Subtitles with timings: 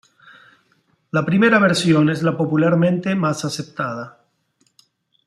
[1.11, 4.23] La primera versión es la popularmente más aceptada.